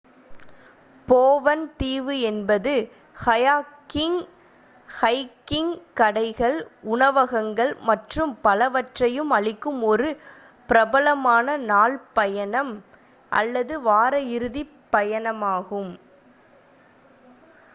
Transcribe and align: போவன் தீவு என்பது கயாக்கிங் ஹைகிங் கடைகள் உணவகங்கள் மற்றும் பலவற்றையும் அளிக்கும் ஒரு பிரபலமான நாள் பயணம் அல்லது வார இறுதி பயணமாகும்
போவன் 1.07 1.65
தீவு 1.79 2.13
என்பது 2.21 2.71
கயாக்கிங் 3.17 4.17
ஹைகிங் 4.89 5.69
கடைகள் 5.93 6.57
உணவகங்கள் 6.93 7.73
மற்றும் 7.81 8.33
பலவற்றையும் 8.43 9.31
அளிக்கும் 9.37 9.79
ஒரு 9.83 10.09
பிரபலமான 10.69 11.57
நாள் 11.67 11.97
பயணம் 12.13 12.73
அல்லது 13.31 13.75
வார 13.83 14.13
இறுதி 14.33 14.65
பயணமாகும் 14.93 15.93